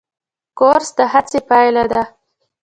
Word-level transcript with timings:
کورس 0.59 0.89
د 0.97 0.99
هڅې 1.11 1.39
پایله 1.49 1.83
ده. 1.91 2.03